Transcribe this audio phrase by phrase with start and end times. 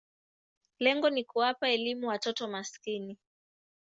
[0.79, 3.17] Lengo ni kuwapa elimu watoto maskini.